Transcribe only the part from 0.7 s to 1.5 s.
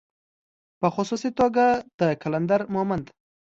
په خصوصي